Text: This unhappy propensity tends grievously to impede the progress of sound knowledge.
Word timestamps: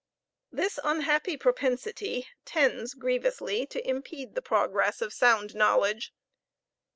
This 0.51 0.79
unhappy 0.83 1.37
propensity 1.37 2.25
tends 2.43 2.95
grievously 2.95 3.67
to 3.67 3.87
impede 3.87 4.33
the 4.33 4.41
progress 4.41 4.99
of 4.99 5.13
sound 5.13 5.53
knowledge. 5.55 6.11